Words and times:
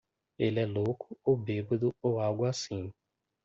Ele 0.39 0.59
é 0.59 0.65
louco 0.65 1.15
ou 1.23 1.37
bêbado 1.37 1.93
ou 2.01 2.19
algo 2.19 2.43
assim. 2.45 2.91